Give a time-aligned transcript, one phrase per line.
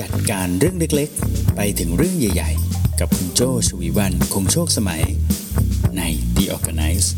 [0.00, 5.02] จัดการเรื่องเล็กๆ ไปถึงเรื่องใหญ่ๆ กับคุณโจชวีวันคงโชคสมัย
[5.96, 6.02] ใน
[6.36, 7.08] The Organize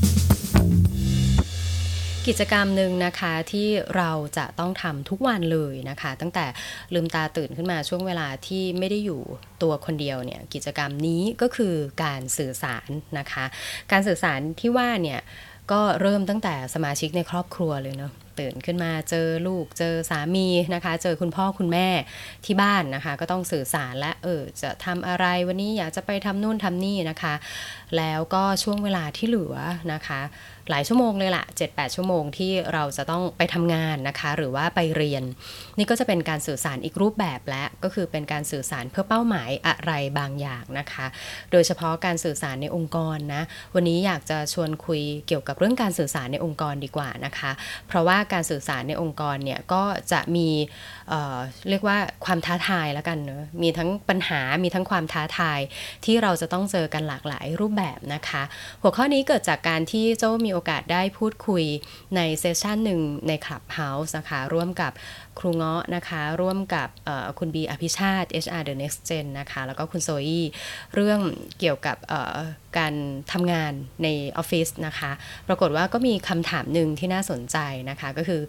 [2.26, 6.46] กิจกรรมหนึ่งนะคะที่เราจะต้องทำทุกวันเลยนะคะ ตั้งแต่
[6.94, 9.20] ลืมตาตื่นขึ้นมาช่วงเวลาที่ไม่ได้อยู่
[9.62, 11.74] ตัวคนเดียวเนี่ยกิจกรรมนี้ก็คือ
[12.04, 12.88] การสื่อสาร
[13.18, 13.44] นะคะ
[13.92, 15.20] การสื่อสารที่ว่าเนี่ย
[15.72, 21.88] ก็เริ่มตั้งแต่สมาชิกในครอบครัวเลยเนาะตื่นขึ้นมาเจอลูกเจอสามีนะคะ เจอคุณพ่อคุณแม่
[22.44, 27.34] ที่บ้านนะคะ ก็ต้องสื่อสารและเออจะทำอะไรวันนี้อยากจะไปทำนู่นทำนี่นะคะ
[27.96, 29.56] แล้วก็ช่วงเวลาที่เหลือ
[29.92, 30.20] นะคะ
[30.70, 35.22] หลายชั่วโมงเลยละ7-8 ชั่วโมงที่เราจะต้องไปทำงานนะคะ หรือว่าไปเรียน
[35.78, 41.06] นี่ก็จะเป็นการสื่อสารอีกรูปแบบและก็คือเป็นการสื่อสารเพื่อเป้าหมายอะไรบางอย่างนะคะ
[41.52, 43.42] โดยเฉพาะการสื่อสารในองค์กรนะ
[43.74, 47.50] วันนี้อยากจะชวนคุยเกี่ยวกับเรื่องการสื่อสารในองค์กรดีกว่านะคะ
[47.88, 50.48] เพราะว่าการสื่อสารในองค์กรเนี่ยก็จะมี
[51.08, 55.60] เเรียกว่าความท้าทายแล้วกันเนอะมีทั้งปัญหามีทั้งความท้าทาย
[56.04, 58.42] ที่เราจะต้องเจอกันหลากหลายรูปแบบนะคะ
[58.82, 61.64] หัวข้อนี้เกิดจากการที่โจ้มีโอกาสได้พูดคุย
[62.16, 64.92] ในเซสชันหนึ่งในคลับเฮาส์นะคะร่วมกับ
[65.40, 66.88] ครูเงาะนะคะ ร่วมกับ
[67.38, 70.44] คุณบีอภิชาติ HR The Next Gen นะคะ แล้วก็คุณโซอี้
[70.94, 71.20] เรื่อง
[71.58, 71.96] เกี่ยวกับ
[72.78, 72.94] การ
[73.32, 75.10] ทำงานในออฟฟิศนะคะ
[75.48, 77.56] ปรากฏว่าก็มีคำถามหนึ่งที่น่าสนใจ
[77.90, 78.42] นะคะ ก็คือ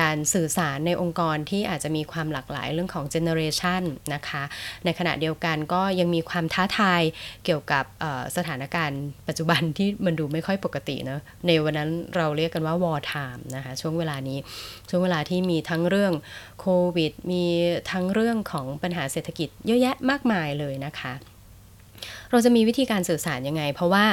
[0.00, 3.82] การสื่อสารในองค์กรที่อาจจะมีความหลากหลายเรื่องของ generation
[4.14, 4.42] นะคะ
[4.84, 7.02] ในขณะเดียวกันก็ยังมีความท้าทาย
[7.44, 7.84] เกี่ยวกับ
[8.36, 14.38] สถานการณ์ปัจจุบันที่มันดูไม่ค่อยปกติเนะในวันนั้นเราเรียกกันว่า wartime นะคะ ช่วงเวลานี้
[14.88, 16.12] ช่วงเวลาที่มีทั้งเรื่อง
[16.60, 17.44] โควิด มี
[17.90, 21.14] ทั้งเรื่องของปัญหาเศรษฐกิจเยอะแยะมากมายเลยนะคะ
[22.30, 24.04] เราจะมีวิธีการสื่อสารยังไง เพราะว่า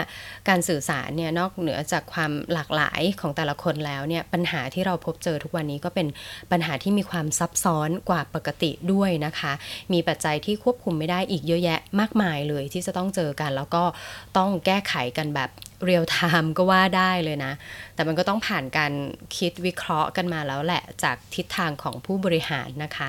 [0.50, 6.08] การสื่อสารเนี่ยนอกเหนือจากความหลากหลายของแต่ละคนแล้วเนี่ยปัญหาที่เราพบเจอทุกวันนี้ก็เป็น
[6.52, 9.54] ปัญหาที่มีความซับซ้อนกว่าปกติด้วยนะคะ
[9.94, 13.84] มีปัจจัยที่ควบคุมไม่ได้อีกเยอะแยะมากมายเลยที่จะต้องเจอกัน แล้วก็
[14.38, 15.50] ต้องแก้ไขกันแบบ
[15.86, 17.54] real time ก็ว่าได้เลยนะ
[17.96, 18.94] แต่มันก็ต้องผ่านการ
[19.38, 23.08] คิดวิเคราะห์กันมาแล้วแหละจากทิศทางของผู้บริหารนะคะ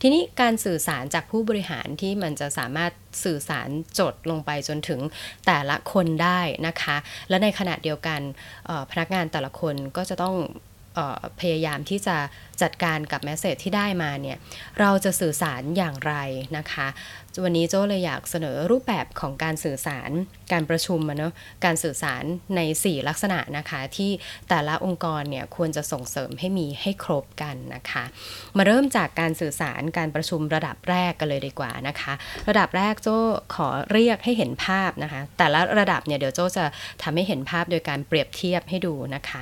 [0.00, 2.92] ทีนี้การสื่อสารจากผู้บริหารที่มันจะสามารถ
[3.24, 3.68] สื่อสาร
[3.98, 5.00] จดลงไปจนถึง
[5.46, 6.96] แต่ละคนได้นะคะ
[7.28, 8.20] และในขณะเดียวกัน
[8.90, 10.36] พนักงานแต่ละคนก็จะต้อง
[11.40, 12.16] พยายามที่จะ
[12.62, 14.38] จัดการกับแมสเซจที่ได้มาเนี่ย
[14.80, 16.14] เราจะสื่อสารอย่างไร
[16.56, 16.86] นะคะ
[17.42, 20.10] วันนี้โจ้เลยอยากเสนอรูปแบบของการสื่อสาร
[20.52, 21.32] การประชุมเนาะ
[21.64, 22.24] การสื่อสาร
[22.56, 24.10] ใน 4 ลักษณะนะคะที่
[24.48, 28.04] แต่ละองค์กรเนี่ยควรจะส่งเสริมให้มีให้ครบกันนะคะ
[28.56, 32.12] มาเริ่มจากการสื่อสารการประชุมระดับแรกกันเลยดีกว่านะคะ
[32.48, 33.18] ระดับแรกโจ้
[33.54, 36.64] ขอเรียกให้เห็นภาพนะคะ แต่ละระดับเนี่ยเดี๋ยวโจ้จะ
[37.02, 39.40] ทำให้เห็นภาพโดยการเปรียบเทียบให้ดูนะคะ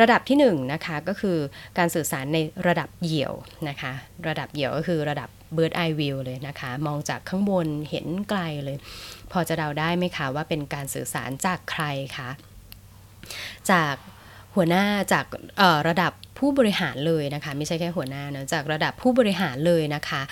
[0.00, 1.38] ระดับที่1นนะคะก็คือ
[1.78, 3.32] การสื่อสารในระดับเหยี่ยว
[3.68, 3.92] นะคะ
[4.28, 8.76] ระดับเหยี่ยวก็คือระดับ bird eye view เลยนะคะ มองจากข้างบนเห็นไกลเลย
[9.32, 11.84] พอจะเดาได้ไหมคะว่าเป็นการสื่อสารจากใคร
[12.16, 12.30] คะ
[13.70, 13.94] จาก
[14.54, 15.26] หัวหน้าจาก
[15.88, 20.22] ระดับผู้บริหารเลยนะคะ ไม่ใช่แค่หัวหน้านะจากระดับผู้บริหารเลยนะคะ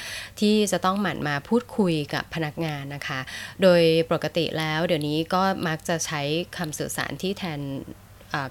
[0.40, 3.20] ที่จะต้องหมั่นมาพูดคุยกับพนักงานนะคะ
[3.62, 6.20] โดยปกติแล้วเดี๋ยวนี้ก็มักจะใช้
[6.56, 7.60] คำสื่อสารที่แทน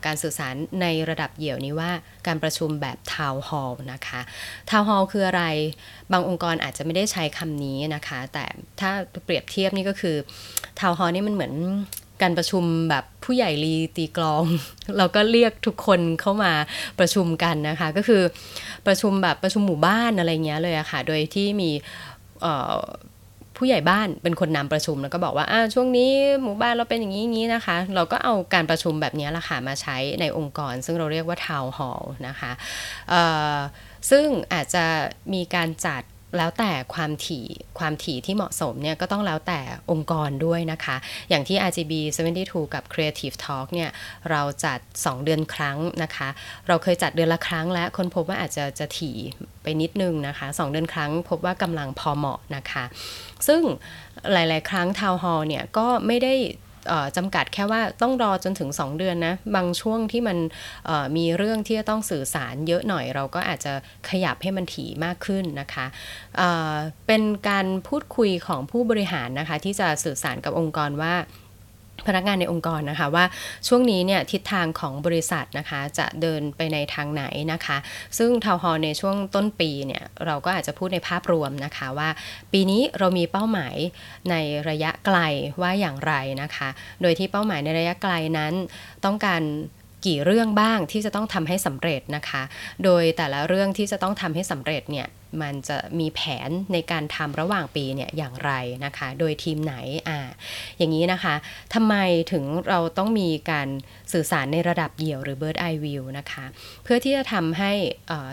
[0.06, 1.92] การสื่อสารในระดับเหยี่ยวนี้ว่า
[2.28, 4.22] การประชุมแบบทาวน์ฮอลล์นะคะ
[4.70, 5.44] ทาวน์ฮอลล์คืออะไร
[6.12, 8.46] บางองค์กรอาจจะไม่ได้ใช้คำนี้นะคะ แต่
[8.80, 8.92] ถ้า
[9.24, 10.16] เปรียบเทียบนี่ก็คือ
[10.80, 11.54] ทาวน์ฮอลล์นี่มันเหมือน
[12.22, 14.44] การประชุมแบบผู้ใหญ่รีตีกลอง
[14.98, 16.54] เราก็เรียกทุกคนเข้ามา
[17.00, 18.22] ประชุมกันนะคะ ก็คือ
[18.88, 21.70] ประชุมแบบประชุมหมู่บ้านอะไรเงี้ยเลยอะค่ะ โดยที่มี
[23.64, 26.12] ผู้ใหญ่บ้านเป็นคนนำประชุมแล้วก็บอกว่าช่วงนี้
[26.44, 32.52] หมู่บ้านเราเป็นอย่างนี้นี้นะคะ เราก็เอาการประชุมแบบนี้ละค่ะมาใช้ในองค์กร ซึ่งเราเรียกว่าทาวน์ฮอลล์นะคะ
[34.10, 34.86] ซึ่งอาจจะ
[35.34, 36.02] มีการจัด
[36.38, 37.46] แล้วแต่ความถี่
[37.80, 39.60] ความถี่ที่เหมาะสมเนี่ยก็ต้องแล้วแต่
[39.92, 40.96] องค์กรด้วยนะคะ
[41.30, 41.94] อย่างที่ RGB
[42.34, 43.90] 72 กับ Creative Talk เนี่ย
[44.30, 46.30] เราจัด 2 เดือนครั้งนะคะ
[46.68, 49.18] เราเคยจัดเดือนละครั้งแล้วคนพบว่าอาจจะจะถี่
[49.64, 52.84] ไปนิดนึงนะคะ 2 เดือนครั้งพบว่ากำลังพอเหมาะนะคะ
[53.48, 53.62] ซึ่ง
[54.34, 56.34] หลาย ๆ ครั้งทาวน์ฮอลเนี่ยก็ไม่ได้
[57.18, 60.38] จำกัดแค่ว่าต้องรอจนถึง 2 เดือนนะ บางช่วงที่มัน
[61.18, 63.74] มีเรื่องที่จะต้องสื่อสารเยอะหน่อยเราก็อาจจะ
[64.10, 65.86] ขยับให้มันถี่มากขึ้นนะคะ
[67.08, 71.14] เป็นการพูดคุยของผู้บริหารนะคะที่จะสื่อสารกับองค์กรว่า
[72.08, 73.26] พนักงานในองค์กรนะคะว่า
[73.68, 77.24] ช่วงนี้เนี่ยทิศทางของบริษัทนะคะจะเดินไปในทางไหน
[77.54, 77.78] นะคะ
[78.18, 82.10] ซึ่งทาวฮอในช่วงต้นปีเนี่ยเราก็อาจจะพูดในภาพรวมนะคะว่า
[82.52, 83.76] ปีนี้เรามีเป้าหมาย
[84.30, 84.36] ใน
[84.70, 85.18] ระยะไกล
[85.62, 86.70] ว่าอย่างไรนะคะ
[87.02, 88.54] โดยที่เป้าหมายในระยะไกลนั้น
[89.06, 89.42] ต้องการ
[90.06, 92.42] กี่เรื่องบ้างที่จะต้องทำให้สำเร็จนะคะ
[92.84, 95.08] โดยแต่ละเรื่องที่จะต้องทำให้สำเร็จเนี่ย
[95.42, 98.52] มันจะมีแผนในการทำระหว่างปีเนี่ยอย่างไร
[98.86, 99.76] นะคะ โดยทีมไหน
[100.08, 100.20] อ่า
[100.78, 101.36] อย่างนี้นะคะ
[101.74, 101.96] ทำไม
[102.32, 103.68] ถึงเราต้องมีการ
[104.14, 106.46] สื่อสารในระดับเดี่ยวหรือ bird eye view นะคะ
[106.84, 107.72] เพื่อที่จะทำให้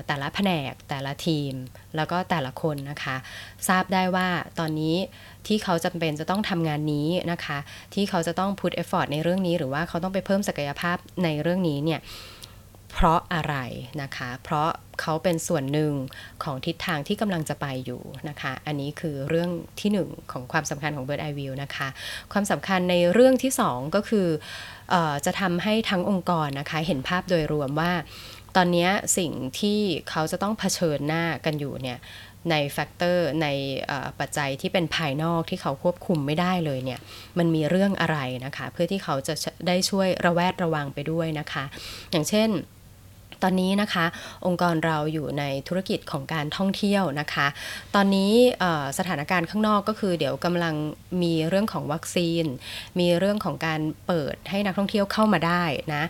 [0.06, 1.52] แต่ละแผนกแต่ละทีม
[1.96, 3.16] แล้วก็แต่ละคนนะคะ
[3.68, 4.96] ทราบได้ว่าตอนนี้
[5.46, 7.58] ที่เขาจำเป็นจะต้องทำงานนี้นะคะ
[7.94, 12.00] ที่เขาจะต้อง put effort ในเรื่องนี้ หรือว่าเขาต้องไปเพิ่มศักยภาพในเรื่องนี้เนี่ย
[12.92, 13.56] เพราะอะไร
[14.02, 14.68] นะคะ เพราะ
[15.00, 15.92] เขาเป็นส่วนหนึ่ง
[16.44, 19.50] ของทิศทางที่กำลังจะไปอยู่นะคะ อันนี้คือเรื่อง
[19.80, 21.88] ที่1ของความสำคัญของ Bird Eye View นะคะ
[22.32, 24.28] ความสำคัญในเรื่องที่2ก็คือ
[24.92, 24.94] อ
[25.26, 27.92] จะทำให้ทั้งองค์กรนะคะ เห็นภาพโดยรวมว่า
[28.56, 28.88] ตอนนี้
[29.18, 31.98] สิ่งที่เขาจะต้องเผชิญหน้ากันอยู่เนี่ย
[32.50, 33.48] ใน factor ใน
[34.20, 37.00] ปัจจัยที่เป็นภายนอกที่เขาควบคุมไม่ได้เลยเนี่ย
[37.38, 39.34] มันมีเรื่องอะไรนะคะ เพื่อที่เขาจะ
[39.66, 41.64] ได้ช่วยระแวดระวังไปด้วยนะคะ
[42.10, 42.50] อย่างเช่น
[43.42, 44.06] ตอนนี้นะคะ
[44.46, 47.46] องค์กรเราอยู่ในธุรกิจของการท่องเที่ยวนะคะ
[47.94, 48.32] ตอนนี้
[48.98, 50.74] สถานการณ์ข้างนอกก็คือเดี๋ยวกำลัง
[51.22, 52.44] มีเรื่องของวัคซีน
[52.98, 55.64] มีเรื่องของการเปิดให้นักท่องเที่ยวเข้ามาได้
[55.94, 56.02] นะ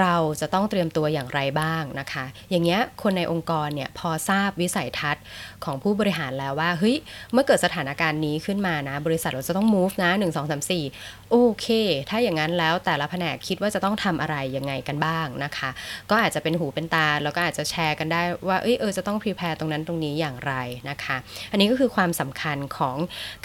[0.00, 5.24] เราจะต้องเตรียมตัวอย่างไรบ้างนะคะ อย่างเงี้ยคนในองค์กรเนี่ยพอทราบวิสัยทัศน์
[5.64, 6.96] ของผู้บริหารแล้วว่าเฮ้ย
[7.32, 11.66] เมื่อเกิดสถานการณ์นี้ขึ้นมานะ บริษัทเราจะต้อง move นะ 1 2 3 4 โอเค
[12.08, 15.70] ถ้าอย่างนั้นแล้วแต่ละแผนกคิดว่าจะต้องทำอะไรยังไงกันบ้างนะคะ
[16.10, 20.54] ก็อาจจะเป็นหูเป็นตา แล้วก็อาจจะแชร์กันได้ว่าเออเออจะต้อง prepare ตรงนั้นตรงนี้อย่างไร
[20.90, 21.16] นะคะ
[21.50, 22.96] อันนี้ก็คือความสำคัญของ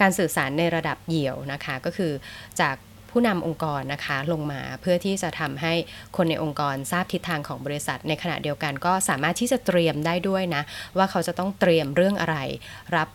[0.01, 2.11] การสื่อสารในระดับเหี่ยวนะคะ ก็คือ
[2.61, 2.75] จาก
[3.09, 5.73] ผู้นำองค์กรนะคะลงมาเพื่อที่จะทำให้
[6.17, 10.63] คนในองค์กรทราบทิศทางของบริษัท ในขณะเดียวกันก็สามารถที่จะเตรียมได้ด้วยนะ
[10.97, 12.37] ว่าเขาจะต้องเตรียมเรื่องอะไร
[12.97, 13.09] รับ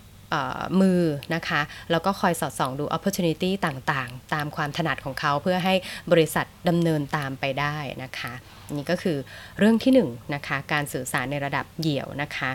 [0.80, 1.02] มือ
[1.34, 1.60] นะคะ
[1.90, 5.74] แล้วก็คอยสอดส่องดู opportunity ต่างๆ ตามความถนัดของเขาเพื่อให้
[6.12, 8.32] บริษัทดำเนินตามไปได้นะคะ
[8.72, 9.18] นี่ก็คือ
[9.58, 10.00] เรื่องที่1น
[10.34, 12.50] นะคะการสื่อสารในระดับเหี่ยวนะคะ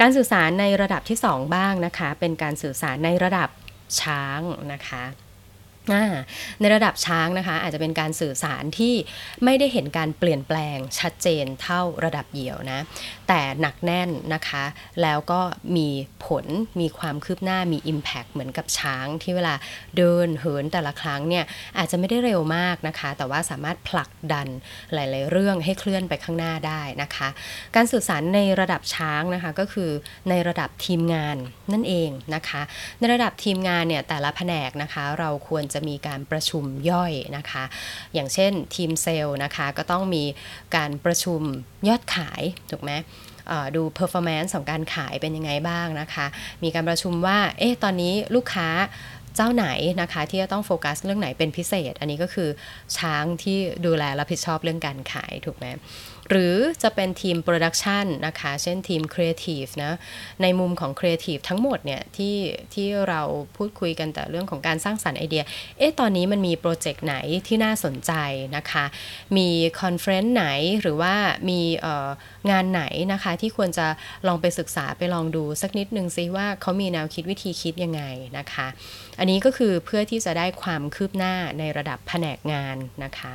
[0.00, 3.48] การสื่อสารในระดับที่ 2 บ้างนะคะ เป็นการสื่อสารในระดับ
[4.00, 4.40] ช้าง
[4.72, 5.02] นะคะ
[6.60, 8.94] ในระดับช้างนะคะ อาจจะเป็นการสื่อสารที่
[9.44, 12.80] ไม่ได้เห็นการเปลี่ยนแปลงชัดเจนเท่าระดับเหี่ยวนะ
[13.28, 14.64] แต่หนักแน่นนะคะ
[15.02, 15.40] แล้วก็
[15.76, 15.88] มี
[16.26, 16.46] ผล
[16.80, 19.54] มีความคืบหน้ามี Impact เหมือนกับช้างที่เวลา
[19.96, 21.44] เดินเหินแต่ละครั้งเนี่ย
[21.78, 24.48] อาจจะไม่ได้เร็วมากนะคะ แต่ว่าสามารถผลักดัน
[24.94, 27.28] หลาย ๆ เรื่องให้เคลื่อนไปข้างหน้าได้นะคะ
[27.76, 29.90] การสื่อสารในระดับช้างนะคะก็คือ
[30.28, 31.36] ในระดับทีมงาน
[31.72, 32.62] นั่นเองนะคะ
[32.98, 37.64] ในระดับทีมงานเนี่ยแต่ละแผนกนะคะ เราควรจะจะมีการประชุมย่อยนะคะ
[38.14, 40.24] อย่างเช่นทีมเซลล์นะคะก็ต้องมี
[40.76, 41.40] การประชุม
[41.88, 42.92] ยอดขายถูกไหม
[43.76, 46.26] ดู performance ของการขายเป็นยังไงบ้างนะคะ
[46.62, 48.68] มีการประชุมว่า เอ๊ะ ตอนนี้ลูกค้า
[49.36, 49.66] เจ้าไหน
[50.02, 52.48] นะคะ ที่จะต้องโฟกัสเรื่องไหนเป็นพิเศษ อันนี้ก็คือ
[52.98, 55.66] ช้างที่ดูแลรับผิดชอบเรื่องการขายถูกไหม
[56.30, 59.92] หรือจะเป็นทีม production นะคะ เช่นทีมครีเอทีฟนะ
[60.42, 62.36] ในมุมของครีเอทีฟทั้งหมดเนี่ยที่
[62.74, 63.22] ที่เรา
[63.56, 65.44] พูดคุยกันแต่เรื่องของการสร้างสรรค์ไอเดีย
[65.78, 68.12] เอ๊ะ ตอนนี้มันมีโปรเจกต์ไหนที่น่าสนใจ
[68.56, 68.84] นะคะ
[69.36, 69.48] มี
[69.80, 70.46] conference ไหน
[70.80, 71.14] หรือว่า
[71.50, 71.60] มี
[72.50, 72.82] งานไหน
[73.12, 73.86] นะคะที่ควรจะ
[74.26, 78.02] ลองไปศึกษาไปลองดูสักนิดนึงซิว่าเขามีแนวคิดวิธีคิดยังไง
[78.38, 78.66] นะคะ
[79.18, 83.34] อันนี้ก็คือเพื่อที่จะได้ความคืบหน้าในระดับแผนกงานนะคะ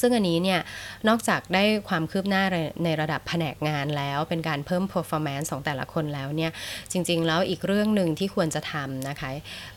[0.00, 0.60] ซึ่งอันนี้เนี่ย
[1.08, 2.44] นอกจากได้ความคืบหน้า
[2.84, 6.50] ในระดับแผนกงานแล้วเป็นการเพิ่ม performance ของแต่ละคนแล้วเนี่ย
[6.92, 9.30] จริง ๆ แล้วอีกเรื่องหนึ่งที่ควรจะทำนะคะ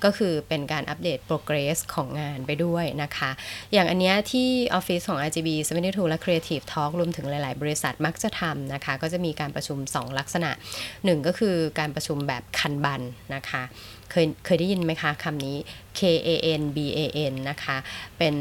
[0.04, 3.30] ก็คือเป็นการอัปเดต progress ของงานไปด้วยนะคะ
[3.74, 5.50] อย่างอันนี้ที่ออฟฟิศของ RGB
[5.80, 10.52] 72และ Creative Talk รวมถึงหลาย ๆ บริษัทมักจะทำนะคะ ก็จะมีการประชุม 2 ลักษณะ
[10.90, 13.02] 1 ก็คือการประชุมแบบคันบัน
[13.36, 13.64] นะคะ
[14.12, 15.56] เคยเคยได้ยินไหมคะคำนี้
[16.00, 17.00] K A N B A
[17.32, 17.78] N นะคะ
[18.18, 18.36] เป็น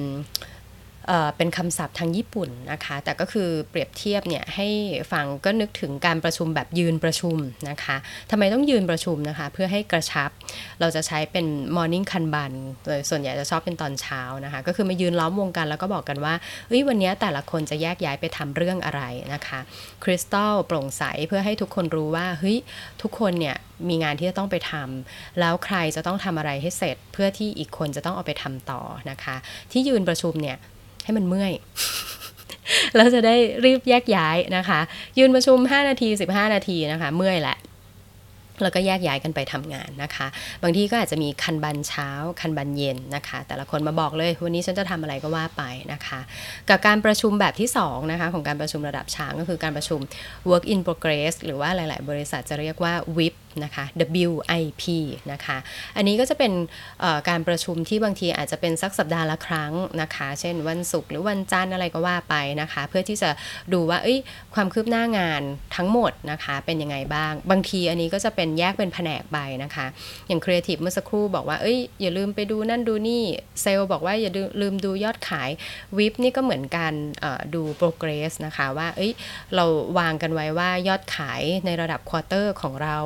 [1.37, 4.69] เป็นคำศัพท์ทางญี่ปุ่นนะคะ แต่ก็คือเปรียบเทียบเนี่ยให้
[5.13, 7.37] ฟังก็นึกถึงการประชุมแบบยืนประชุม
[7.71, 7.97] นะคะ
[8.31, 10.31] ทำไมต้องยืนประชุมนะคะ เพื่อให้กระชับ
[10.81, 11.47] เราจะใช้เป็น
[11.77, 12.53] morning คันบัน
[12.87, 16.35] โดยส่วนใหญ่จะชอบเป็นตอนเช้านะคะ ก็คือมายืนล้อมวงกันแล้วก็บอกกันว่า
[16.69, 19.03] เฮ้ยวันนี้แต่ละคนจะแยกย้ายไปทำเรื่องอะไร
[19.35, 19.61] นะคะ
[20.05, 22.57] คริสตัลโปร่งใสเพื่อให้ทุกคนรู้ว่าเฮ้ย
[23.03, 23.57] ทุกคนเนี่ย
[23.89, 29.37] มีงานที่จะต้องไปทำแล้วใครจะต้องทำอะไรให้เสร็จ เพื่อที่อีกคนจะต้องเอาไปทำต่อนะคะ
[29.73, 30.59] ที่ยืนประชุมเนี่ย
[31.09, 31.53] ให้มันเมื่อย
[32.97, 34.81] แล้วจะได้รีบแยกย้ายนะคะ
[35.19, 37.59] ยืนประชุม 5 นาที 15 นาทีนะคะ เมื่อยแหละ
[38.63, 40.27] แล้วก็แยกย้ายกันไปทำงานนะคะ
[40.63, 42.09] บางทีก็อาจจะมีคันบันเช้า
[42.41, 45.63] คันบันเย็นนะคะ แต่ละคนมาบอกเลยวันนี้ฉันจะทำอะไรก็ว่าไป
[45.93, 46.21] นะคะ
[46.69, 50.01] กับการประชุมแบบที่2นะคะของการประชุมระดับช้างก็คือการประชุม
[50.51, 53.85] work in progress หรือว่าหลาย ๆ บริษัทจะเรียกว่า WIP นะคะ
[54.29, 54.85] WIP
[55.33, 55.57] นะคะ
[55.97, 56.53] อันนี้ก็จะเป็น
[57.29, 63.31] การประชุมที่บางทีอาจจะเป็นสักสัปดาห์ละครั้งนะคะ เช่นวันศุกร์หรือวันจันทร์อะไรก็ว่าไปนะคะ เพื่อที่จะ
[63.73, 63.99] ดูว่า
[64.55, 65.43] ความคืบหน้างาน
[65.77, 69.87] ทั้งหมดนะคะเป็นยังไงบ้าง บางทีอันนี้ก็จะเป็นแยกเป็นแผนกไปนะคะ
[70.29, 73.23] อย่างครีเอทีฟเมื่อสักครู่บอกว่าเอ้ยอย่าลืมไปดูนั่นดูนี่
[73.63, 75.51] เซลล์บอกว่าอย่าลืมดูยอดขาย
[75.99, 76.95] WIP นี่ก็เหมือนการ
[77.55, 79.13] ดู progress นะคะว่าเอ้ย
[79.55, 79.65] เรา
[79.99, 82.99] วางกันไว้ว่ายอดขายในระดับ quarter ของเรา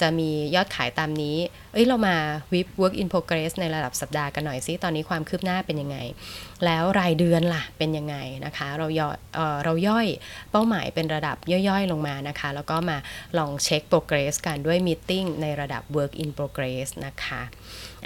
[0.00, 1.36] จะมียอดขายตามนี้
[1.72, 2.16] เอ้ยเรามา
[2.52, 5.98] WIP work in progress ในระดับสัปดาห์กันหน่อยซิ ตอนนี้ความคืบหน้าเป็นยังไง
[6.64, 10.06] แล้วรายเดือนล่ะเป็นยังไงนะคะ เราย่อย เราย่อย
[10.50, 11.36] เป้าหมายเป็นระดับ
[11.68, 12.98] ย่อยๆลงมานะคะ แล้วก็มา
[13.38, 17.42] ลองเช็ค progress กันด้วย meeting ในระดับ work in progress นะคะ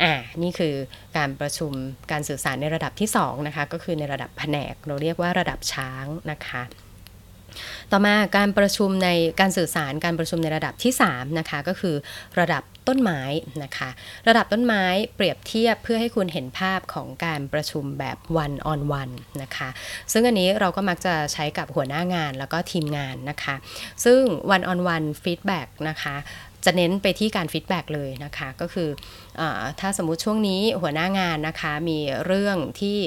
[0.02, 0.74] อ่านี่คือ
[1.16, 1.72] การประชุม
[2.10, 6.62] การสื่อสารในระดับที่2นะคะก็คือในระดับแผนก เราเรียกว่าระดับช้างนะคะ
[7.92, 9.08] ต่อมาการประชุมใน
[9.40, 11.96] การสื่อสารการประชุมในระดับที่3นะคะก็คือ
[12.40, 13.22] ระดับต้นไม้
[13.62, 13.90] นะคะ
[14.28, 14.84] ระดับต้นไม้
[15.16, 19.68] เปรียบเทียบเพื่อให้คุณเห็นภาพของการประชุมแบบ one on one นะคะ
[20.12, 23.54] ซึ่งอันนี้เราก็มักจะใช้กับหัวหน้างานแล้วก็ทีมงานนะคะ
[24.04, 24.20] ซึ่ง
[24.54, 26.16] one on one feedback นะคะ
[26.64, 28.88] จะเน้นไปที่การ feedback เลยนะคะ ก็คือ
[29.40, 32.98] ถ้าสมมุติช่วงนี้หัวหน้างานนะคะ มีเรื่องที่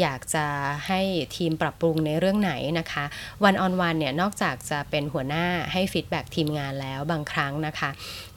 [0.00, 0.46] อยากจะ
[0.88, 1.00] ให้
[1.36, 3.04] ทีมปรับปรุงในเรื่องไหนนะคะ
[3.44, 7.90] one on one เนี่ยนอกจากจะเป็นหัวหน้าให้ feedback ทีมงานแล้วบางครั้งนะคะ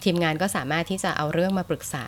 [0.04, 2.06] ทีมงานก็สามารถที่จะเอาเรื่องมาปรึกษา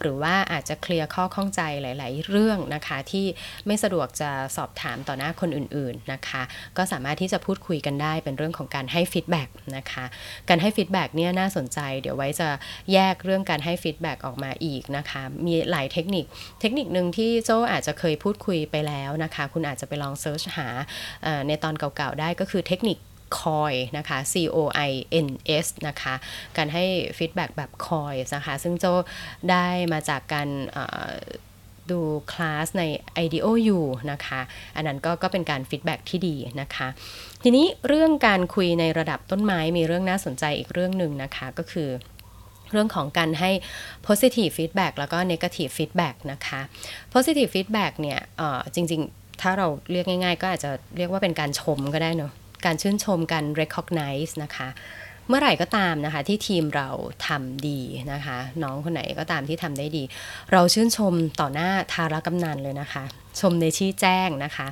[0.00, 3.26] หรือว่าอาจจะเคลียร์ข้อข้องใจหลาย ๆ เรื่องนะคะที่
[3.66, 6.42] ไม่สะดวกจะสอบถามต่อหน้าคนอื่น ๆ นะคะ
[6.76, 10.04] ก็สามารถที่จะพูดคุยกันได้เป็นเรื่องของการให้ feedbackนะคะ
[10.48, 12.48] การให้ feedback เนี่ยน่าสนใจ เดี๋ยวไว้จะ
[12.92, 16.24] แยกเรื่องการให้ feedback ออกมาอีกนะคะ มีหลายเทคนิค
[16.60, 20.68] เทคนิคหนึ่งที่โจอาจจะเคยพูดคุยไปแล้วนะคะ คุณอาจจะไปลอง search หา
[21.48, 22.98] ในตอนเก่า ๆ ได้ก็คือเทคนิค
[23.40, 24.90] COIN นะคะ C O I
[25.26, 25.28] N
[25.64, 26.14] S นะคะ
[26.56, 26.84] การให้
[27.18, 28.84] feedback แบบ COIN นะคะ ซึ่งโจ
[29.50, 30.48] ได้มาจากการ
[31.90, 32.00] ดู
[32.32, 32.84] คลาสใน
[33.24, 33.78] ido u
[34.12, 34.40] นะคะ
[34.76, 36.88] อันนั้นก็ก็เป็นการ feedback ที่ดีนะคะ
[37.42, 41.88] ทีนี้เรื่องการคุยในระดับต้นไม้มีเรื่องน่าสนใจอีกเรื่องหนึ่งนะคะ ก็คือ
[42.72, 43.50] เรื่องของการให้
[44.06, 46.60] positive feedback แล้วก็ negative feedback นะคะ
[47.14, 48.20] positive feedback เนี่ย
[48.74, 52.32] จริง ๆ ถ้าเราเรียกง่าย ๆ ก็อาจจะเรียกว่าเป็นการชมก็ได้เนาะ
[52.66, 54.68] การชื่นชมการ recognize นะคะ
[55.28, 56.88] เมื่อไหร่ก็ตามนะคะที่ทีมเรา
[57.26, 57.80] ทำดี
[58.12, 60.02] นะคะ น้องคนไหนก็ตามที่ทำได้ดี
[60.52, 63.04] เราชื่นชมต่อหน้าทารกำนันเลยนะคะ
[63.40, 64.66] ชมในที่แจ้งนะคะ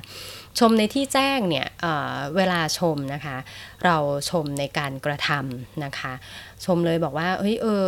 [0.59, 3.37] ชมในที่แจ้งเนี่ยเเวลาชมนะคะ
[3.85, 3.97] เรา
[4.29, 6.13] ชมในการกระทำนะคะ
[6.65, 7.87] ชมเลยบอกว่าเฮ้ยเออ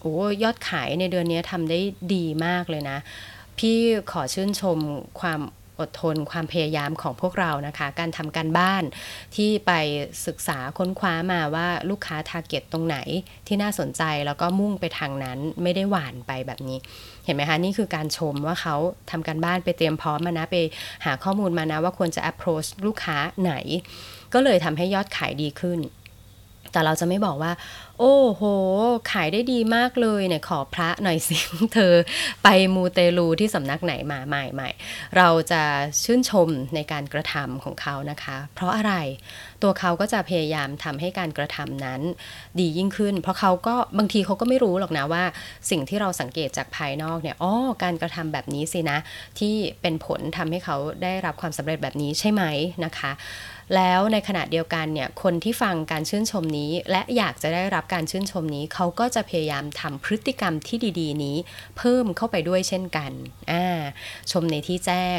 [0.00, 1.78] โอ้ยอดขายในเดือนนี้ทำได้
[2.14, 2.98] ดีมากเลยนะ
[3.58, 3.78] พี่
[4.12, 4.78] ขอชื่นชม
[5.20, 5.40] ความ
[5.82, 8.82] อดทนความพยายามของพวกเรานะคะ การทำการบ้าน
[9.36, 9.72] ที่ไป
[10.26, 12.96] ศึกษาค้นคว้ามาว่าลูกค้าทาร์เก็ตตรงไหน
[13.46, 16.78] ที่น่าสนใจแล้วก็มุ่งไปทางนั้นไม่ได้หวานไปแบบนี้
[17.24, 18.76] เห็นไหมคะ นี่คือการชมว่าเขา
[19.10, 20.56] ทำการบ้านไปเตรียมพร้อมมานะไป
[21.04, 23.54] หาข้อมูลมานะว่าควรจะ approach ลูกค้าไหน
[24.34, 25.80] ก็เลยทำให้ยอดขายดีขึ้น
[26.72, 27.52] แต่เราจะไม่บอกว่า
[27.98, 28.42] โอ้โห
[29.12, 31.38] ขายได้ดีมากเลยเนี่ยขอพระหน่อยสิ
[31.74, 31.94] เธอ
[32.42, 35.62] ไปมูเตลูที่สำนักไหนมาใหม่ๆเราจะ
[36.04, 38.94] ชื่นชมในการกระทำของเขานะคะ เพราะอะไร
[39.62, 42.00] ตัวเขาก็จะพยายามทำให้การกระทำนั้น
[42.58, 45.24] ดียิ่งขึ้น เพราะเขาก็บางทีเขาก็ไม่รู้หรอกนะว่า
[45.70, 47.52] สิ่งที่เราสังเกตจากภายนอกเนี่ยอ๋อ
[47.82, 48.98] การกระทำแบบนี้สินะ
[49.38, 52.42] ที่เป็นผลทำให้เขาได้รับความสำเร็จแบบนี้ใช่ไหม
[52.84, 53.12] นะคะ
[53.76, 61.36] แล้วในขณะเดียวกันเนี่ยคนที่ฟังการชื่นชมนี้ และอยากจะได้รับการชื่นชมนี้ เขาก็จะพยายามทำพฤติกรรมที่ดี ๆ นี้
[61.76, 63.12] เพิ่มเข้าไปด้วยเช่นกัน
[63.52, 63.80] อ่า
[64.32, 65.18] ชมในที่แจ้ง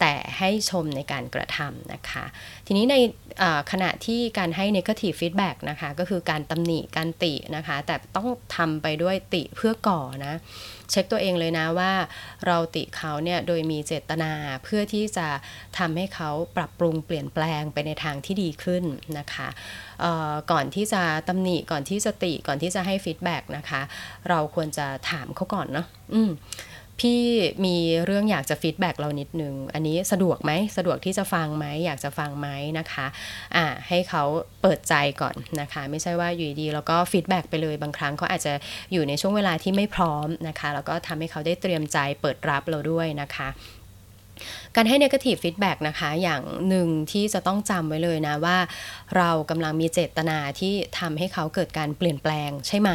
[0.00, 2.24] แต่ให้ชมในการกระทำนะคะ
[2.66, 2.96] ทีนี้ใน
[3.70, 10.34] ขณะที่การให้ negative feedback นะคะ ก็คือการตำหนิการตินะคะ แต่ต้องทำไปด้วยติเพื่อก่อนะ
[10.90, 11.92] เช็คตัวเองเลยนะว่า
[12.46, 14.32] เราติเขาเนี่ยโดยมีเจตนา
[14.64, 15.28] เพื่อที่จะ
[15.78, 18.84] ทำให้เขาปรับปรุงเปลี่ยนแปลงไปในทางที่ดีขึ้น
[19.18, 19.48] นะคะ
[20.52, 23.80] ก่อนที่จะตำหนิก่อนที่จะติก่อนที่จะให้ฟีดแบ็กนะคะ
[24.28, 25.86] เราควรจะถามเขาก่อนเนาะ
[27.00, 27.22] พี่
[27.64, 33.06] มีเรื่องอยากจะ feedback เรานิดนึง อันนี้สะดวกไหมสะดวกที่จะฟังไหมอยากจะฟังไหมนะคะ
[33.56, 34.22] อ่าให้เขา
[34.62, 38.52] เปิดใจก่อนนะคะ ไม่ใช่ว่าอยู่ดีแล้วก็ feedback ไปเลยบางครั้งเขาอาจจะ
[38.92, 43.48] อยู่ในช่วงเวลาที่ไม่พร้อมนะคะ แล้วก็ทำให้เขาได้เตรียมใจเปิดรับเราด้วยนะคะ
[44.76, 48.58] การให้ negative feedback นะคะ อย่างหนึ่งที่จะต้องจำไว้เลยนะว่า
[49.16, 52.90] เรากำลังมีเจตนาที่ทำให้เขาเกิดการเปลี่ยนแปลงใช่ไหม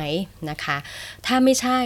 [0.50, 0.78] นะคะ
[1.26, 1.80] ถ้าไม่ใช่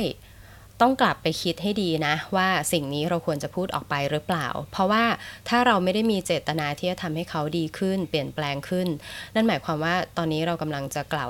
[0.81, 5.03] ต้องกลับไปคิดให้ดีนะ ว่าสิ่งนี้เราควรจะพูดออกไปหรือเปล่า เพราะว่า
[5.49, 8.87] ถ้าเราไม่ได้มีเจตนาที่จะทำให้เขาดีขึ้น เปลี่ยนแปลงขึ้น
[9.35, 11.29] นั่นหมายความว่าตอนนี้เรากำลังจะกล่าว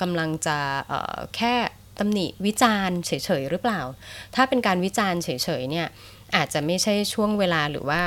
[0.00, 0.58] กำลังจะ
[1.36, 1.54] แค่
[1.98, 3.80] ตำหนิวิจารณ์เฉยๆหรือเปล่า
[4.34, 5.28] ถ้าเป็นการวิจารณ์เฉ
[5.60, 5.86] ยๆเนี่ย
[6.36, 8.00] อาจจะไม่ใช่ช่วงเวลาหรือว่า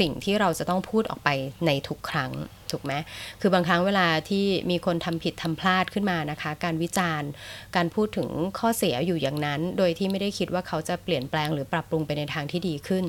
[0.00, 1.28] สิ่งที่เราจะต้องพูดออกไป
[1.66, 2.32] ในทุกครั้ง
[2.72, 2.92] ถูกไหม
[3.40, 7.28] คือบางครั้งเวลาที่มีคนทำผิดทำพลาดขึ้นมานะคะ การวิจารณ์
[7.76, 13.04] การพูดถึงข้อเสียอยู่อย่างนั้น โดยที่ไม่ได้คิดว่าเขาจะเปลี่ยนแปลงหรือปรับปรุงไปในทางที่ดีขึ้น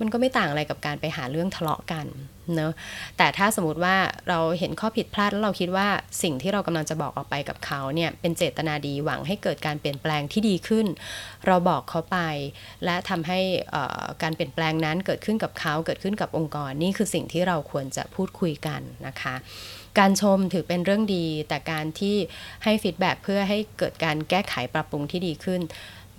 [0.00, 2.06] มันก็ไม่ต่างอะไรกับการไปหาเรื่องทะเลาะกัน
[2.56, 2.72] เนอะ
[3.18, 3.96] แต่ถ้าสมมติว่า
[4.28, 5.88] เราเห็นข้อผิดพลาดแล้วเราคิดว่า
[6.22, 10.86] สิ่งที่เรากำลังจะบอกออกไปกับเขาเนี่ยเป็นเจตนาดีหวังให้เกิดการเปลี่ยนแปลงที่ดีขึ้น
[11.46, 12.18] เราบอกเขาไป
[12.84, 13.38] และทำให้
[14.22, 19.34] การเปลี่ยนแปลงนั้นเกิดขึ้นกับเขาเกิดขึ้นกับองค์กรนี่คือสิ่งที่เราควรจะพูดคุยกันนะคะ
[19.98, 22.16] การชมถือเป็นเรื่องดี แต่การที่
[22.64, 25.62] ให้ฟีดแบ็เพื่อให้เกิดการแก้ไขปรับปรุงที่ดีขึ้น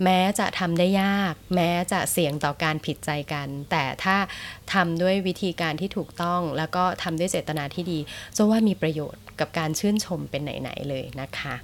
[0.04, 4.16] แม้จะทำได้ยาก แม้จะเสี่ยงต่อการผิดใจกัน แต่ถ้า
[4.72, 7.98] ทำด้วยวิธีการที่ถูกต้อง แล้วก็ทำด้วยเจตนาที่ดี
[8.36, 11.54] จะว่ามีประโยชน์กับการชื่นชมเป็นไหนๆเลยนะคะ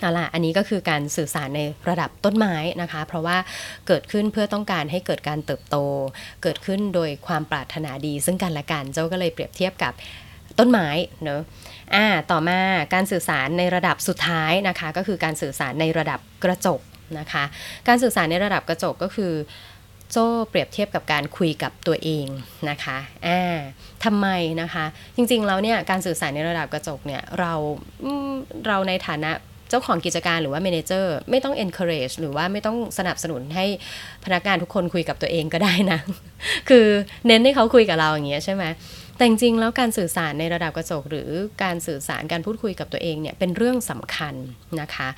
[0.00, 3.36] เอาล่ะอันนี้ก็คือการสื่อสารในระดับต้นไม้นะคะ เพราะว่า
[3.86, 5.76] เกิดขึ้นเพื่อต้องการให้เกิดการเติบโต
[6.42, 9.92] เกิดขึ้นโดยความปรารถนาดีซึ่งกันและกัน เจ้าก็เลยเปรียบเทียบกับ
[10.58, 10.88] ต้นไม้
[11.24, 11.40] เนอะ
[11.94, 12.60] อ่าต่อมา
[12.94, 16.80] การสื่อสารในระดับสุดท้ายนะคะ ก็คือการสื่อสารในระดับกระจก
[17.18, 17.44] นะคะ
[17.88, 19.32] การสื่อสารในระดับกระจกก็คือ
[20.12, 22.26] โจ้เปรียบเทียบกับการคุยกับตัวเอง
[22.70, 23.40] นะคะอ่า
[24.04, 24.28] ทำไม
[24.60, 24.84] นะคะ
[25.16, 27.52] จริงๆแล้วเนี่ยการสื่อสารในระดับกระจกเนี่ยเรา
[28.66, 29.30] เราในฐานะ
[29.70, 33.66] เจ้าของกิจการหรือว่าเมนเจอร์ไม่ต้อง encourage หรือว่าไม่ต้องสนับสนุนให้
[34.24, 35.98] พนักงานทุกคนคุยกับตัวเองก็ได้นะ
[36.68, 36.86] คือ
[37.26, 38.64] เน้นให้เขาคุยกับเราอย่างเงี้ยใช่ไหม
[39.16, 41.30] แต่จริงแล้วการสื่อสารในระดับกระจก หรือ
[41.62, 44.34] การสื่อสารการพูดคุยกับตัวเองเนี่ยเป็นเรื่องสำคัญ
[44.80, 45.08] นะคะ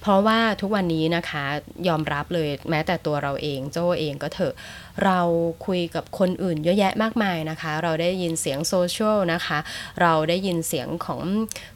[0.00, 1.44] เพราะว่าทุกวันนี้นะคะ
[1.88, 4.54] ยอมรับเลยแม้แต่ตัวเราเองโจ้เองก็เถอะ
[5.04, 5.20] เรา
[5.66, 9.58] คุยกับคนอื่นเยอะแยะมากมายนะคะ เราได้ยินเสียงโซเชียลนะคะ
[10.02, 11.20] เราได้ยินเสียงของ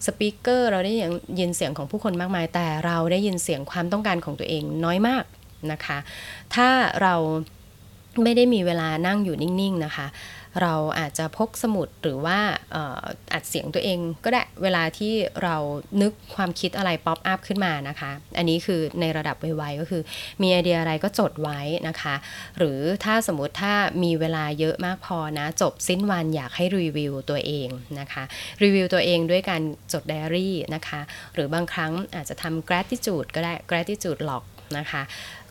[0.06, 0.92] speaker เราได้
[1.40, 5.24] ยินเสียงของผู้คนมากมาย แต่เราได้ยินเสียงความต้องการของตัวเองน้อยมาก
[5.72, 5.98] นะคะ
[6.54, 6.68] ถ้า
[7.02, 7.14] เรา
[8.22, 10.06] ไม่ได้มีเวลานั่งอยู่นิ่งๆนะคะ
[10.62, 12.38] เราอาจจะพกสมุดหรือว่า
[12.74, 12.76] อ,
[13.32, 15.56] อัดเสียงตัวเองก็ได้เวลาที่เรา
[16.02, 20.02] นึกความคิดอะไร pop up ขึ้นมานะคะ อันนี้คือในระดับไวๆก็คือ
[20.42, 22.14] มีไอเดียอะไรก็จดไว้นะคะ
[22.58, 27.68] หรือถ้าสมมติถ้ามีเวลาเยอะมากพอนะ จบสิ้นวันอยากให้รีวิวตัวเอง
[28.00, 28.22] นะคะ
[28.62, 31.00] รีวิวตัวเองด้วยการจดไดอารี่นะคะ
[31.34, 34.44] หรือบางครั้งอาจจะทำ gratitude ก็ได้ gratitude log
[34.78, 35.02] นะคะ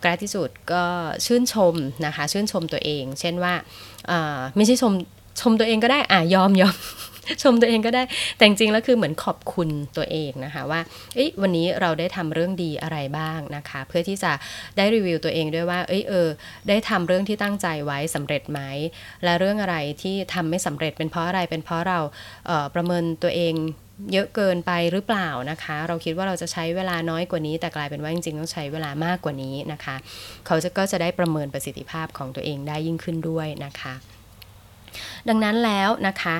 [0.04, 0.86] gratitude ก็
[1.26, 1.76] ชื่นชม
[2.06, 3.54] นะคะ ชื่นชมตัวเอง เช่นว่า
[4.56, 4.94] ไม่ใช่ชม
[5.42, 6.76] ชมตัวเองก็ได้อะยอมยอม
[7.44, 8.04] ชมตัวเองก็ได้
[8.36, 10.82] แต่จริงแล้วคือเหมือนขอบคุณตัวเองนะคะว่า
[11.16, 14.32] เอ้ยวันนี้เราได้ทำเรื่องดีอะไรบ้างนะคะ เพื่อที่จะ
[14.78, 16.28] ได้รีวิวตัวเองด้วยว่า เอ้ยเออ
[16.70, 18.60] ได้ทำเรื่องที่ตั้งใจไว้สำเร็จไหม
[19.24, 22.00] และเรื่องอะไรที่ทำไม่สำเร็จเป็นเพราะอะไร เป็นเพราะเรา
[22.46, 23.54] เออประเมินตัวเอง
[24.14, 29.96] เยอะเกินไปหรือเปล่านะคะ เราคิดว่าเราจะใช้เวลาน้อยกว่านี้ แต่กลายเป็นว่าจริงๆต้องใช้เวลามากกว่านี้นะคะ
[30.46, 33.94] เขาจะก็จะได้ประเมินประสิทธิภาพของตัวเองได้ยิ่งขึ้นด้วยนะคะ
[35.30, 36.36] ดังนั้นแล้วนะคะ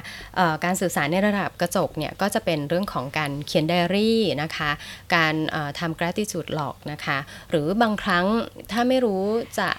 [0.64, 4.72] การสื่อสารในระดับกระจกเนี่ยก็จะเป็นเรื่องของการเขียนไดอารี่นะคะ
[5.16, 5.34] การ
[5.80, 7.18] ทำ gratitude log นะคะ
[7.50, 8.26] หรือบางครั้ง
[8.72, 9.24] ถ้าไม่รู้
[9.60, 9.70] จะ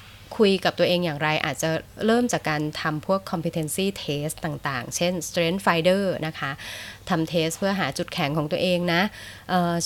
[0.43, 1.71] คุยกับตัวเองอย่างไรอาจจะ
[2.07, 6.51] เริ่มจากการทำพวก competency test ต่างๆ เช่น strength finder นะคะ
[7.09, 9.03] ทำเทสเพื่อหาจุดแข็งของตัวเองนะ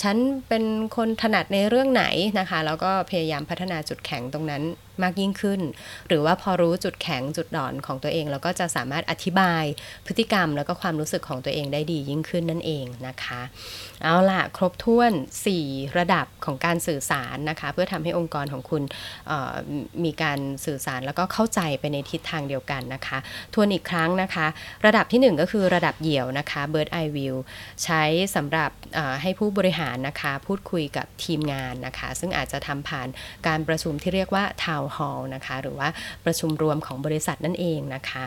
[0.03, 0.17] ฉัน
[0.49, 0.65] เป็น
[0.97, 2.05] คนถนัดในเรื่องไหน
[2.39, 4.63] นะคะ แล้วก็พยายามพัฒนาจุดแข็งตรงนั้น
[5.03, 5.61] มากยิ่งขึ้น
[6.09, 9.65] หรือว่าพอรู้จุดแข็งจุดด่อนของตัวเอง แล้วก็จะสามารถอธิบาย
[10.07, 13.41] พฤติกรรม แล้วก็ความรู้สึกของตัวเองได้ดียิ่งขึ้นนั่นเองนะคะ
[14.03, 15.13] เอาล่ะ ครบถ้วน
[15.55, 18.83] 4 ระดับของการสื่อสารนะคะ เพื่อทำให้องค์กรของคุณ
[20.05, 23.19] มีการสื่อสารแล้วก็เข้าใจไปในทิศทางเดียวกันนะคะ
[23.55, 24.47] ทวนอีกครั้งนะคะ
[24.87, 27.35] ระดับทีหนึ่1 ก็คือระดับเหยี่ยวนะคะ Bird Eye View
[27.85, 28.03] ใช้
[28.37, 28.71] สำหรับ
[29.23, 33.09] ให้ผู้บริหารนะคะ พูดคุยกับทีมงานนะคะ ซึ่งอาจจะทำผ่าน
[33.47, 35.89] การประชุมที่เรียกว่า Town ฮอล์นะคะ หรือว่า
[36.25, 38.25] ประชุมรวมของบริษัทนั่นเองนะคะ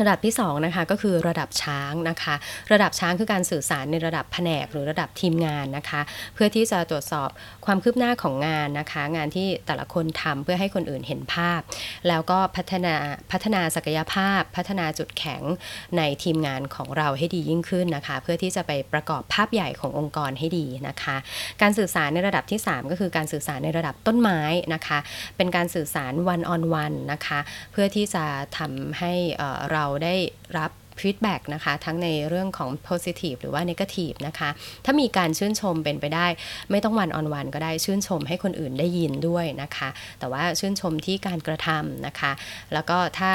[0.00, 2.34] ระดับที่2นะคะก็คือระดับช้างนะคะ
[2.72, 6.00] ระดับช้างคือการสื่อสารในระดับแผนกหรือระดับทีมงานนะคะ
[6.34, 7.28] เพื่อที่จะตรวจสอบ
[7.66, 11.60] ความคืบหน้าของงานนะคะ งานที่แต่ละคนทำเพื่อให้คนอื่นเห็นภาพ
[12.08, 12.94] แล้วก็พัฒนา
[13.32, 15.42] พัฒนาศักยภาพ พัฒนาจุดแข็ง
[15.96, 21.16] ในทีมงานของเราให้ดียิ่งขึ้นนะคะ เพื่อที่จะไปประกอบภาพใหญ่ขององค์กรให้ดีนะคะ
[21.62, 24.40] การสื่อสารในระดับที่ 3 ก็คือการสื่อสารในระดับต้นไม้
[24.74, 24.98] นะคะ
[25.36, 27.38] เป็นการสื่อสาร one on one นนะคะ
[27.72, 28.24] เพื่อที่จะ
[28.58, 29.12] ทำให้
[29.72, 30.14] เราได้
[30.58, 30.70] รับ
[31.02, 34.50] feedback นะคะ ทั้งในเรื่องของ positive หรือว่า negative นะคะ
[34.84, 36.26] ถ้ามีการชื่นชมเป็นไปได้
[36.70, 42.32] ไม่ต้องวันออนวันก็ได้ชื่นชมให้คนอื่นได้ยินด้วยนะคะ แต่ว่าชื่นชมที่การกระทำนะคะ
[42.72, 43.32] แล้วก็ถ้า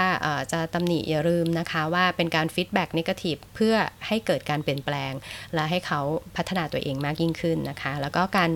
[0.51, 3.75] จะตำหนิอย่าลืมนะคะว่าเป็นการ feedback negative เพื่อ
[4.07, 5.13] ให้เกิดการเปลี่ยนแปลง
[5.53, 6.01] และให้เขา
[6.35, 8.51] พัฒนาตัวเองมากยิ่งขึ้นนะคะ แล้วก็การ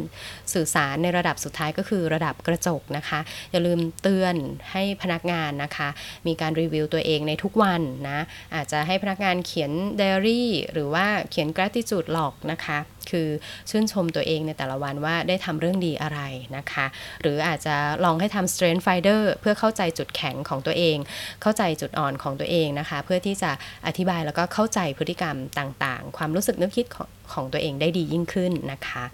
[0.53, 3.19] สื่อสารในระดับสุดท้ายก็คือระดับกระจกนะคะ
[3.51, 4.35] อย่าลืมเตือน
[4.71, 5.89] ให้พนักงานนะคะ
[6.27, 8.19] มีการรีวิวตัวเองในทุกวันนะ
[8.55, 12.77] อาจจะให้พนักงานเขียนไดอารี่หรือว่าเขียน gratitude log นะคะ
[13.09, 13.29] คือ
[13.69, 16.19] ชื่นชมตัวเองในแต่ละวันว่าได้ทำเรื่องดีอะไร
[16.57, 16.85] นะคะ
[17.21, 20.97] หรืออาจจะลองให้ทำ strength finder เพื่อเข้าใจจุดแข็งของตัวเอง
[21.41, 23.51] เข้าใจจุดอ่อนของตัวเองนะคะ เพื่อที่จะ
[23.87, 29.05] อธิบายแล้วก็เข้าใจพฤติกรรมต่างๆ ความรู้สึกนึกคิดของของตัวเองได้ดียิ่งขึ้นนะคะ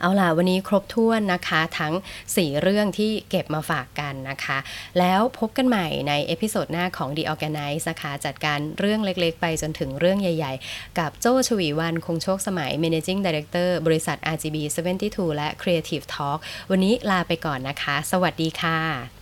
[0.00, 1.94] เอาล่ะวันนี้ครบถ้วนนะคะทั้ง
[2.26, 4.58] 4 เรื่องที่เก็บมาฝากกันนะคะ
[4.98, 14.56] แล้วพบกันใหม่ใน episode หน้าของ The ORGANICE นะคะจัดการเรื่องเล็กๆ ไปจนถึงเรื่องใหญ่ ๆ กับโจชวีวันคงโชคสมัย Managing Director บริษัท RGB
[14.96, 16.38] 72 และ Creative Talk
[16.70, 19.15] วันนี้ลาไปก่อนนะคะ สวัสดีค่ะ